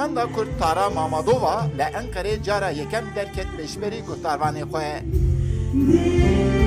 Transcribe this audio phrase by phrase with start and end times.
[0.00, 6.59] Hunermenda Kurd Tara Mamadova li Enqerê cara yekem derket pêşberî guhdarvanê xwe.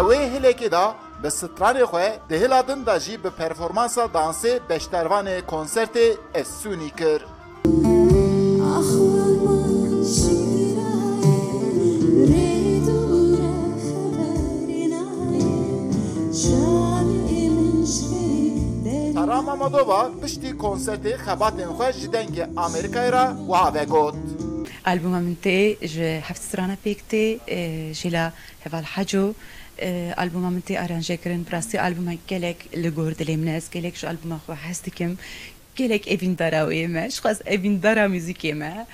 [0.00, 0.84] Ew ê hilekê da
[1.22, 6.06] bi stranê xwe di hiladin da jî bi performansa dansê beştervanê konsertê
[6.40, 7.20] efsûnî kir.
[19.14, 24.16] Tara Mamadova piştî konsertê xebatên xwe ji dengê Amerîkayê ra wiha vegot.
[24.86, 27.38] البوم من تي جي حفظ سرانا بيكتي
[27.92, 28.32] جيلا
[28.64, 29.34] هفال حجو البوم
[29.79, 35.15] من تي ارانجي كرن براستي البوم كلك لغور دليم ناس كلك شو البوم خو حستكم
[35.77, 38.85] كلك ايفين دارا ويما شخص ايفين دارا ميوزيك يما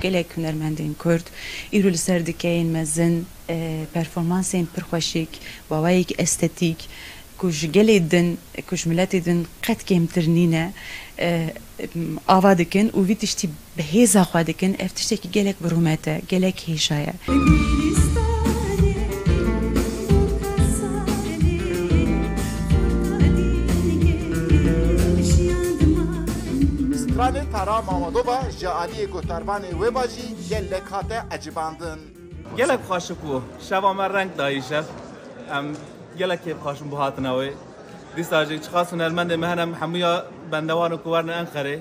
[0.00, 1.26] gelek hunermendên Kurd
[1.72, 1.98] îro li
[2.64, 3.26] mezin
[3.94, 5.28] performansên pir xweşik
[5.70, 6.88] bawayek estetik.
[7.38, 8.38] Ku ji gelê din
[8.68, 10.72] ku ji miletê din qet kêmtir nîne
[12.28, 12.58] ava
[14.74, 17.12] ev tiştekî gelek bi rûmet e gelek hêşa ye
[27.26, 31.98] Balên Tara Mamadova ji aliyê gotarvanê wê bajî gelek hate ecibandin.
[32.56, 34.84] Gelek xweş ku şeva me reng dayî şev
[35.56, 35.66] em
[36.18, 36.54] gelekê
[36.90, 37.52] bu hatına wê.
[38.16, 41.78] Dîsa jî çixasin elmendê me henem hemûya bendewan û ku werne Enqerê.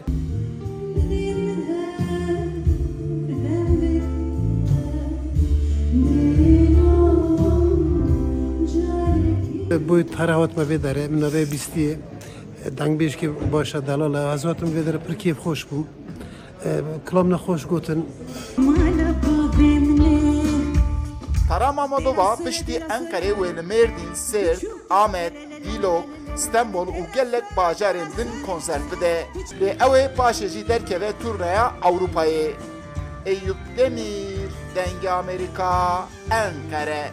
[9.90, 11.44] بۆی پەراوت بەبێ دەرێ منەوێ
[12.77, 15.85] دنگ بیش که باشه دلاله هزاتم بداره پر کیف خوش بوم
[17.11, 18.03] کلام نخوش گوتن
[21.51, 25.33] Tara Mamadova piştî Enqerê wê li Mêrdîn, Sêrt, Amed,
[25.65, 26.05] Dîlok,
[26.37, 29.27] Stenbol û gelek bajarên din konsert bide.
[29.61, 32.51] Lê ew ê paşê jî derkeve turneya Ewropayê.
[33.27, 37.11] Eyüp Demir, Dengê Amerika, Enqere.